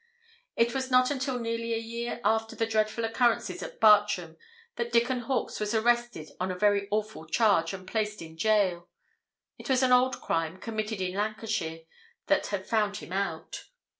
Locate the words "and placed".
7.71-8.19